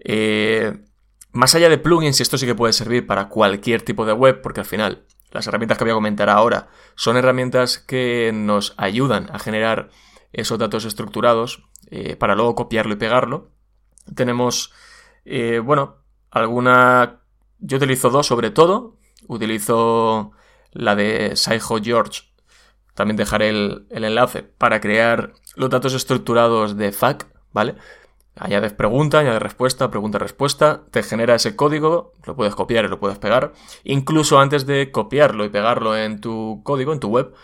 [0.00, 0.82] Eh,
[1.30, 4.40] más allá de plugins, y esto sí que puede servir para cualquier tipo de web,
[4.42, 9.30] porque al final las herramientas que voy a comentar ahora son herramientas que nos ayudan
[9.32, 9.90] a generar
[10.32, 13.52] esos datos estructurados eh, para luego copiarlo y pegarlo.
[14.16, 14.72] Tenemos,
[15.24, 15.98] eh, bueno,
[16.32, 17.20] alguna...
[17.60, 18.98] Yo utilizo dos sobre todo.
[19.28, 20.32] Utilizo
[20.72, 22.22] la de Saiho George.
[22.94, 27.76] También dejaré el, el enlace para crear los datos estructurados de FAQ, ¿vale?
[28.34, 32.98] Añades pregunta, añades respuesta, pregunta, respuesta, te genera ese código, lo puedes copiar y lo
[32.98, 33.52] puedes pegar.
[33.84, 37.34] Incluso antes de copiarlo y pegarlo en tu código, en tu web,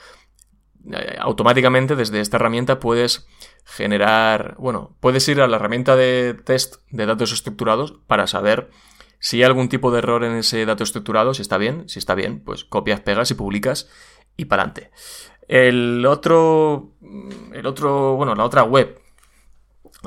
[0.91, 3.27] eh, automáticamente desde esta herramienta puedes
[3.65, 8.71] generar, bueno, puedes ir a la herramienta de test de datos estructurados para saber
[9.19, 12.15] si hay algún tipo de error en ese dato estructurado, si está bien, si está
[12.15, 13.91] bien, pues copias, pegas y publicas
[14.39, 14.91] y para adelante.
[15.49, 16.93] El otro,
[17.53, 19.01] el otro, bueno, la otra web,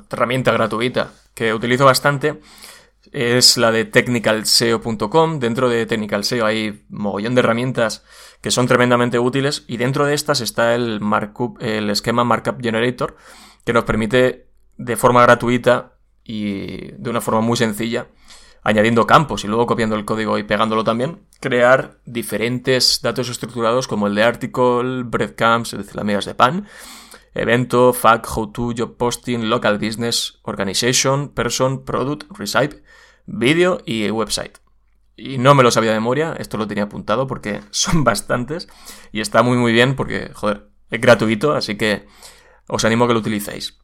[0.10, 2.40] herramienta gratuita que utilizo bastante
[3.12, 5.40] es la de technicalseo.com.
[5.40, 8.06] Dentro de technicalseo hay mogollón de herramientas
[8.42, 13.18] que son tremendamente útiles y dentro de estas está el markup, el esquema Markup Generator
[13.66, 18.08] que nos permite de forma gratuita y de una forma muy sencilla
[18.64, 24.08] añadiendo campos y luego copiando el código y pegándolo también, crear diferentes datos estructurados como
[24.08, 26.68] el de article, breadcrumbs, es decir, medias de pan,
[27.34, 32.84] evento, fact, how to, job posting, local business, organization, person, product, recipe,
[33.26, 34.60] vídeo y website.
[35.18, 38.70] Y no me lo sabía de memoria, esto lo tenía apuntado porque son bastantes
[39.12, 42.06] y está muy muy bien porque, joder, es gratuito, así que
[42.68, 43.80] os animo a que lo utilicéis.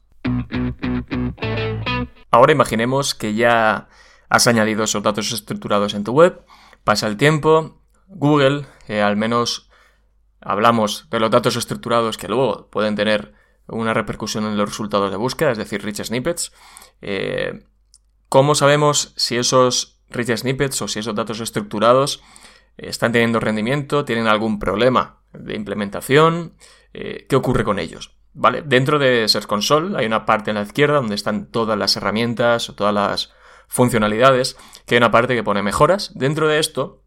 [2.30, 3.88] Ahora imaginemos que ya
[4.28, 6.44] has añadido esos datos estructurados en tu web,
[6.88, 9.68] pasa el tiempo, Google, al menos
[10.40, 13.34] hablamos de los datos estructurados que luego pueden tener
[13.66, 16.50] una repercusión en los resultados de búsqueda, es decir, rich snippets.
[17.02, 17.66] Eh,
[18.30, 22.22] ¿Cómo sabemos si esos rich snippets o si esos datos estructurados
[22.78, 26.54] están teniendo rendimiento, tienen algún problema de implementación?
[26.94, 28.16] Eh, ¿Qué ocurre con ellos?
[28.32, 28.62] ¿Vale?
[28.62, 32.70] Dentro de Search Console hay una parte en la izquierda donde están todas las herramientas
[32.70, 33.34] o todas las
[33.68, 36.10] funcionalidades, que hay una parte que pone mejoras.
[36.14, 37.04] Dentro de esto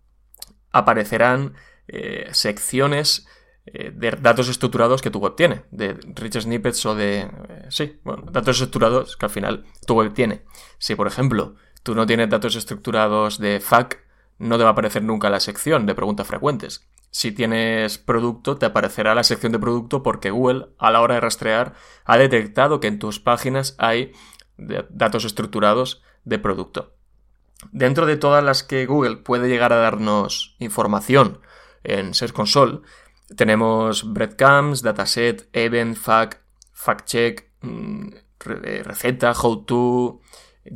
[0.71, 1.56] aparecerán
[1.88, 3.28] eh, secciones
[3.65, 7.19] eh, de datos estructurados que tu web tiene, de rich snippets o de...
[7.19, 10.45] Eh, sí, bueno, datos estructurados que al final tu web tiene.
[10.78, 13.97] Si, por ejemplo, tú no tienes datos estructurados de FAQ,
[14.39, 16.88] no te va a aparecer nunca la sección de preguntas frecuentes.
[17.12, 21.21] Si tienes producto, te aparecerá la sección de producto porque Google, a la hora de
[21.21, 24.13] rastrear, ha detectado que en tus páginas hay
[24.58, 26.93] datos estructurados de producto.
[27.71, 31.39] Dentro de todas las que Google puede llegar a darnos información
[31.84, 32.81] en Search Console,
[33.36, 36.41] tenemos breadcrumbs, dataset, event, fact,
[36.73, 38.07] fact check, mm,
[38.63, 40.21] eh, receta, how to,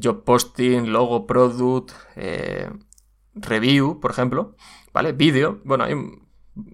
[0.02, 2.70] job posting, logo, product, eh,
[3.34, 4.56] review, por ejemplo,
[4.94, 5.12] ¿vale?
[5.12, 5.96] Vídeo, bueno, hay,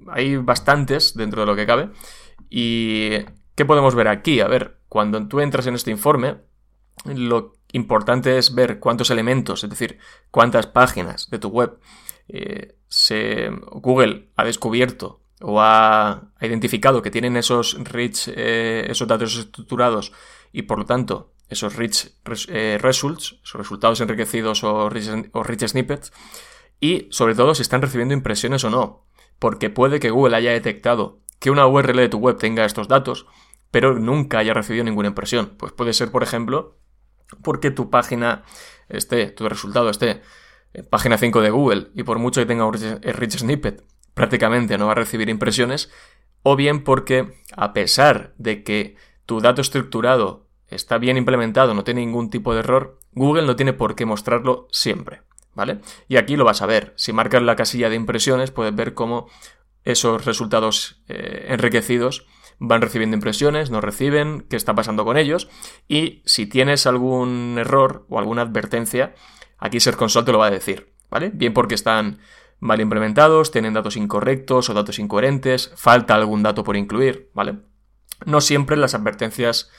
[0.09, 1.89] hay bastantes dentro de lo que cabe.
[2.49, 3.11] ¿Y
[3.55, 4.41] qué podemos ver aquí?
[4.41, 6.37] A ver, cuando tú entras en este informe,
[7.05, 11.79] lo importante es ver cuántos elementos, es decir, cuántas páginas de tu web
[12.27, 12.75] eh,
[13.71, 20.13] Google ha descubierto o ha, identificado que tienen esos rich, eh, esos datos estructurados
[20.51, 22.13] y por lo tanto esos rich
[22.49, 26.13] eh, results, esos resultados enriquecidos o rich snippets
[26.79, 29.05] y sobre todo si están recibiendo impresiones o no,
[29.39, 33.25] porque puede que Google haya detectado que una URL de tu web tenga estos datos,
[33.71, 35.55] pero nunca haya recibido ninguna impresión.
[35.57, 36.77] Pues puede ser, por ejemplo,
[37.43, 38.43] porque tu página
[38.89, 40.21] esté, tu resultado esté
[40.73, 44.87] en página 5 de Google y por mucho que tenga un rich snippet, prácticamente no
[44.87, 45.91] va a recibir impresiones,
[46.43, 52.01] o bien porque a pesar de que tu dato estructurado está bien implementado, no tiene
[52.01, 55.21] ningún tipo de error, Google no tiene por qué mostrarlo siempre,
[55.53, 55.79] ¿vale?
[56.07, 56.93] Y aquí lo vas a ver.
[56.95, 59.27] Si marcas la casilla de impresiones, puedes ver cómo
[59.83, 62.25] esos resultados eh, enriquecidos
[62.59, 65.49] van recibiendo impresiones, no reciben, qué está pasando con ellos
[65.87, 69.15] y si tienes algún error o alguna advertencia,
[69.57, 71.31] aquí Search Console te lo va a decir, ¿vale?
[71.33, 72.19] Bien porque están
[72.59, 77.59] mal implementados, tienen datos incorrectos o datos incoherentes, falta algún dato por incluir, ¿vale?
[78.25, 79.71] No siempre las advertencias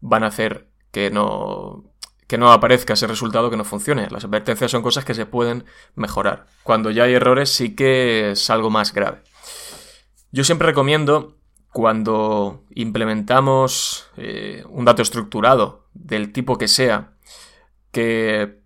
[0.00, 1.84] van a hacer que no
[2.28, 4.06] que no aparezca ese resultado que no funcione.
[4.10, 5.64] Las advertencias son cosas que se pueden
[5.94, 6.46] mejorar.
[6.62, 9.22] Cuando ya hay errores sí que es algo más grave.
[10.30, 11.37] Yo siempre recomiendo
[11.78, 17.12] cuando implementamos eh, un dato estructurado del tipo que sea,
[17.92, 18.58] que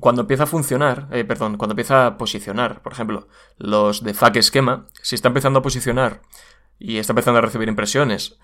[0.00, 4.38] cuando empieza a funcionar, eh, perdón, cuando empieza a posicionar, por ejemplo, los de FAQ
[4.38, 6.22] esquema, si está empezando a posicionar
[6.76, 8.36] y está empezando a recibir impresiones,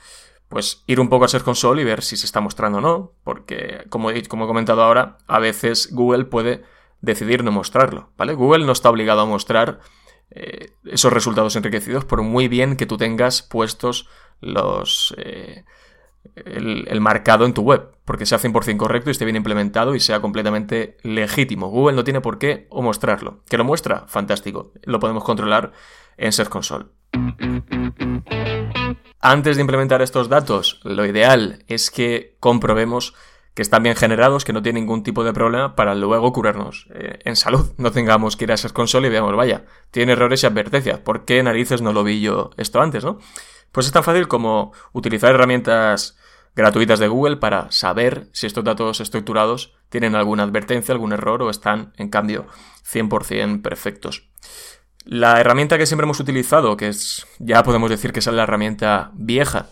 [0.49, 3.15] pues ir un poco a Search Console y ver si se está mostrando o no,
[3.25, 6.63] porque como he, como he comentado ahora, a veces Google puede
[7.01, 8.35] decidir no mostrarlo, ¿vale?
[8.35, 9.81] Google no está obligado a mostrar
[10.31, 14.09] eh, esos resultados enriquecidos por muy bien que tú tengas puestos
[14.41, 15.15] los...
[15.19, 15.65] Eh,
[16.35, 20.21] el, marcado en tu web, porque sea 100% correcto y esté bien implementado y sea
[20.21, 21.69] completamente legítimo.
[21.69, 23.41] Google no tiene por qué o mostrarlo.
[23.49, 24.05] ¿Que lo muestra?
[24.07, 24.73] Fantástico.
[24.83, 25.73] Lo podemos controlar
[26.17, 26.87] en Search Console.
[29.21, 33.15] Antes de implementar estos datos, lo ideal es que comprobemos
[33.61, 37.19] que están bien generados, que no tienen ningún tipo de problema para luego curarnos eh,
[37.27, 37.71] en salud.
[37.77, 40.99] No tengamos que ir a Search Console y veamos, vaya, tiene errores y advertencias.
[41.01, 43.19] ¿Por qué narices no lo vi yo esto antes, no?
[43.71, 46.17] Pues es tan fácil como utilizar herramientas
[46.57, 51.51] gratuitas de Google para saber si estos datos estructurados tienen alguna advertencia, algún error o
[51.51, 52.47] están, en cambio,
[52.91, 54.31] 100% perfectos.
[55.05, 59.11] La herramienta que siempre hemos utilizado, que es, ya podemos decir que es la herramienta
[59.13, 59.69] vieja,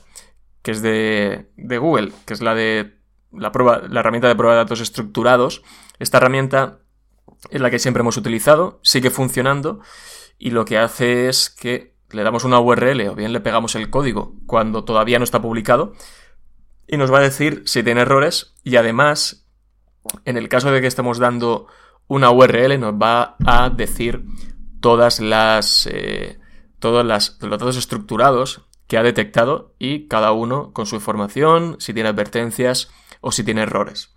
[0.60, 2.97] que es de Google, que es la de
[3.32, 5.62] la, prueba, la herramienta de prueba de datos estructurados,
[5.98, 6.78] esta herramienta
[7.50, 9.80] es la que siempre hemos utilizado, sigue funcionando
[10.38, 13.90] y lo que hace es que le damos una URL o bien le pegamos el
[13.90, 15.92] código cuando todavía no está publicado
[16.86, 19.46] y nos va a decir si tiene errores y además,
[20.24, 21.66] en el caso de que estemos dando
[22.06, 24.24] una URL, nos va a decir
[24.80, 26.38] todas las, eh,
[26.78, 32.08] todos los datos estructurados que ha detectado y cada uno con su información, si tiene
[32.08, 32.90] advertencias
[33.20, 34.16] o si tiene errores.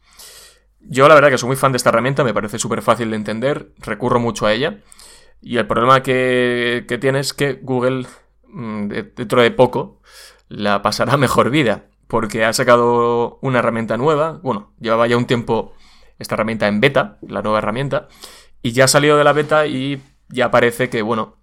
[0.80, 3.16] Yo la verdad que soy muy fan de esta herramienta, me parece súper fácil de
[3.16, 4.80] entender, recurro mucho a ella
[5.42, 8.08] y el problema que, que tiene es que Google
[8.48, 10.02] mm, dentro de poco
[10.48, 15.74] la pasará mejor vida porque ha sacado una herramienta nueva, bueno, llevaba ya un tiempo
[16.20, 18.10] esta herramienta en beta, la nueva herramienta,
[18.62, 21.38] y ya ha salido de la beta y ya parece que, bueno,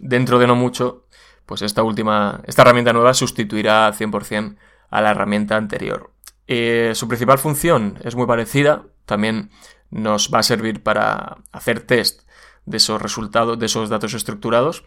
[0.00, 1.06] dentro de no mucho,
[1.46, 4.56] pues esta última, esta herramienta nueva sustituirá 100%
[4.90, 6.10] a la herramienta anterior.
[6.46, 9.50] Eh, su principal función es muy parecida, también
[9.90, 12.22] nos va a servir para hacer test
[12.66, 14.84] de esos resultados, de esos datos estructurados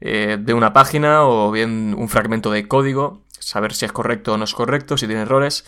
[0.00, 4.36] eh, de una página o bien un fragmento de código saber si es correcto o
[4.36, 5.64] no es correcto, si tiene errores.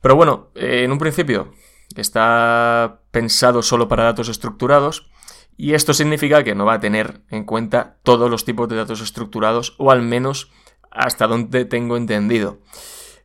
[0.00, 1.52] Pero bueno, eh, en un principio
[1.96, 5.10] está pensado solo para datos estructurados
[5.56, 9.00] y esto significa que no va a tener en cuenta todos los tipos de datos
[9.00, 10.52] estructurados o al menos
[10.90, 12.58] hasta donde tengo entendido.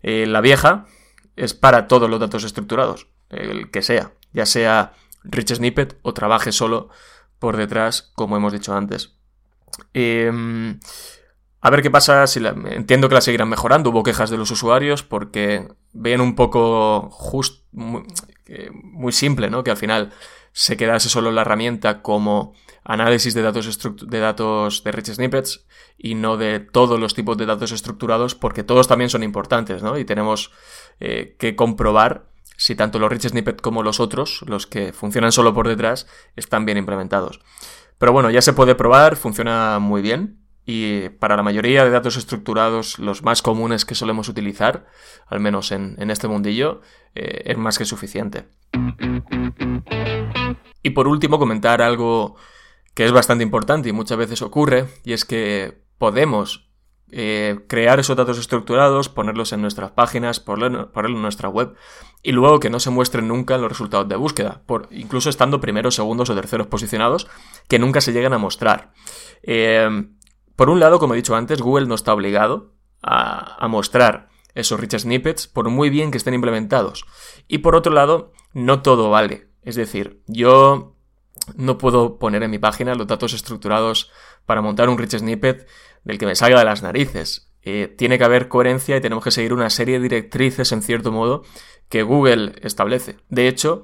[0.02, 0.88] La vieja
[1.36, 6.52] es para todos los datos estructurados, el que sea, ya sea rich snippet o trabaje
[6.52, 6.90] solo
[7.40, 9.16] por detrás, como hemos dicho antes.
[9.94, 10.32] Eh,
[11.64, 12.50] a ver qué pasa si la...
[12.50, 13.90] entiendo que la seguirán mejorando.
[13.90, 19.64] Hubo quejas de los usuarios porque ven un poco just, muy, simple, ¿no?
[19.64, 20.12] Que al final
[20.54, 25.66] se quedase solo la herramienta como análisis de datos, de datos de rich snippets
[25.98, 29.98] y no de todos los tipos de datos estructurados porque todos también son importantes, ¿no?
[29.98, 30.52] Y tenemos
[31.00, 35.54] eh, que comprobar si tanto los rich snippets como los otros, los que funcionan solo
[35.54, 37.40] por detrás, están bien implementados.
[37.98, 42.16] Pero bueno, ya se puede probar, funciona muy bien y para la mayoría de datos
[42.16, 44.88] estructurados, los más comunes que solemos utilizar,
[45.28, 46.82] al menos en, este mundillo,
[47.16, 48.48] eh, es más que suficiente.
[50.82, 52.36] Y por último, comentar algo
[52.94, 56.70] que es bastante importante y muchas veces ocurre, y es que podemos
[57.12, 61.76] eh, crear esos datos estructurados, ponerlos en nuestras páginas, ponerlos en nuestra web,
[62.22, 65.60] y luego que no se muestren nunca en los resultados de búsqueda, por, incluso estando
[65.60, 67.28] primeros, segundos o terceros posicionados,
[67.68, 68.94] que nunca se lleguen a mostrar.
[69.42, 70.08] Eh,
[70.56, 74.98] por un lado, como he dicho antes, Google no está obligado a, mostrar esos rich
[74.98, 77.06] snippets por muy bien que estén implementados.
[77.48, 79.50] Y por otro lado, no todo vale.
[79.64, 80.96] Es decir, yo
[81.56, 84.12] no puedo poner en mi página los datos estructurados
[84.46, 85.68] para montar un rich snippet
[86.04, 87.52] del que me salga de las narices.
[87.64, 91.12] Eh, tiene que haber coherencia y tenemos que seguir una serie de directrices, en cierto
[91.12, 91.44] modo,
[91.90, 93.18] que Google establece.
[93.30, 93.84] De hecho,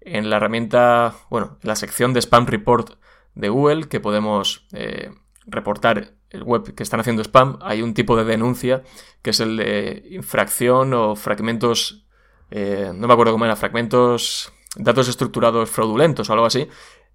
[0.00, 2.94] en la herramienta, bueno, en la sección de Spam Report
[3.34, 5.10] de Google, que podemos eh,
[5.48, 8.82] reportar el web que están haciendo spam, hay un tipo de denuncia
[9.22, 12.06] que es el de infracción o fragmentos,
[12.50, 16.68] eh, no me acuerdo cómo era, fragmentos, datos estructurados fraudulentos o algo así,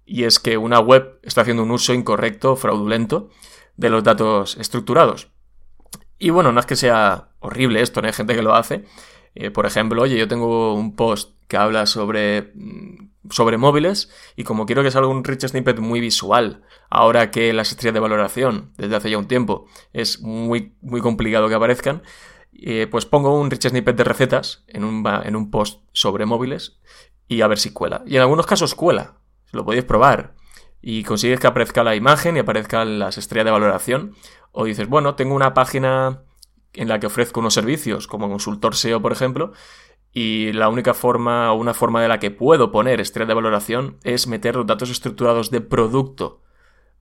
[0.04, 3.30] y es que una web está haciendo un uso incorrecto, fraudulento,
[3.76, 5.30] de los datos estructurados.
[6.18, 8.84] Y bueno, no es que sea horrible esto, no hay gente que lo hace.
[9.34, 14.44] Eh, por ejemplo, oye, yo tengo un post que habla sobre mm, sobre móviles y
[14.44, 18.72] como quiero que salga un rich snippet muy visual, ahora que las estrellas de valoración
[18.76, 22.02] desde hace ya un tiempo es muy, muy complicado que aparezcan,
[22.52, 26.78] eh, pues pongo un rich snippet de recetas en un, en un post sobre móviles
[27.26, 28.02] y a ver si cuela.
[28.06, 29.18] Y en algunos casos cuela,
[29.52, 30.34] lo podéis probar
[30.82, 34.14] y consigues que aparezca la imagen y aparezcan las estrellas de valoración.
[34.52, 36.22] O dices, bueno, tengo una página
[36.74, 39.52] en la que ofrezco unos servicios, como consultor SEO, por ejemplo,
[40.12, 43.98] y la única forma o una forma de la que puedo poner estrellas de valoración
[44.04, 46.42] es meter los datos estructurados de producto.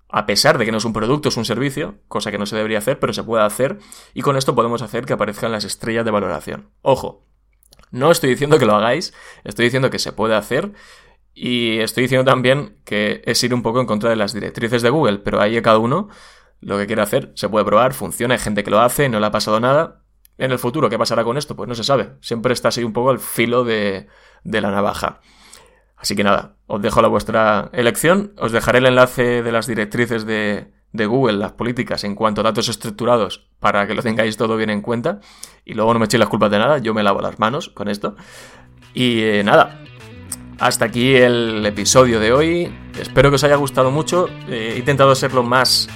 [0.09, 2.55] A pesar de que no es un producto, es un servicio, cosa que no se
[2.55, 3.79] debería hacer, pero se puede hacer,
[4.13, 6.69] y con esto podemos hacer que aparezcan las estrellas de valoración.
[6.81, 7.25] Ojo,
[7.91, 9.13] no estoy diciendo que lo hagáis,
[9.43, 10.73] estoy diciendo que se puede hacer
[11.35, 14.89] y estoy diciendo también que es ir un poco en contra de las directrices de
[14.89, 16.09] Google, pero ahí cada uno
[16.63, 19.25] lo que quiere hacer, se puede probar, funciona, hay gente que lo hace, no le
[19.25, 20.03] ha pasado nada.
[20.37, 21.55] En el futuro, ¿qué pasará con esto?
[21.55, 22.13] Pues no se sabe.
[22.21, 24.07] Siempre está así un poco al filo de,
[24.43, 25.21] de la navaja.
[25.95, 28.33] Así que nada, os dejo la vuestra elección.
[28.37, 32.45] Os dejaré el enlace de las directrices de, de Google, las políticas en cuanto a
[32.45, 35.19] datos estructurados, para que lo tengáis todo bien en cuenta.
[35.65, 37.87] Y luego no me echéis las culpas de nada, yo me lavo las manos con
[37.87, 38.15] esto.
[38.93, 39.81] Y eh, nada,
[40.59, 42.75] hasta aquí el episodio de hoy.
[42.99, 44.29] Espero que os haya gustado mucho.
[44.47, 45.89] Eh, he intentado ser lo más.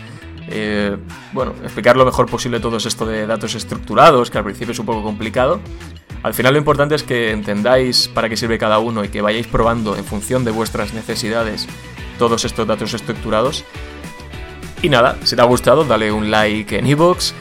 [0.49, 0.97] Eh,
[1.33, 4.85] bueno, explicar lo mejor posible todo esto de datos estructurados, que al principio es un
[4.85, 5.59] poco complicado.
[6.23, 9.47] Al final lo importante es que entendáis para qué sirve cada uno y que vayáis
[9.47, 11.67] probando en función de vuestras necesidades
[12.17, 13.63] todos estos datos estructurados.
[14.81, 17.33] Y nada, si te ha gustado, dale un like en iVoox.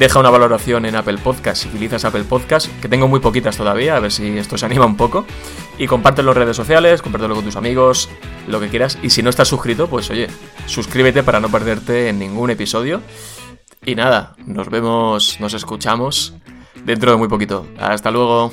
[0.00, 3.96] Deja una valoración en Apple Podcast si utilizas Apple Podcast, que tengo muy poquitas todavía,
[3.96, 5.26] a ver si esto se anima un poco.
[5.76, 8.08] Y compártelo en redes sociales, compártelo con tus amigos,
[8.48, 8.98] lo que quieras.
[9.02, 10.28] Y si no estás suscrito, pues oye,
[10.64, 13.02] suscríbete para no perderte en ningún episodio.
[13.84, 16.32] Y nada, nos vemos, nos escuchamos
[16.82, 17.66] dentro de muy poquito.
[17.78, 18.52] Hasta luego.